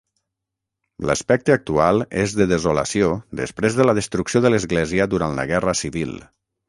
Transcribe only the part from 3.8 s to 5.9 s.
de la destrucció de l'església durant la guerra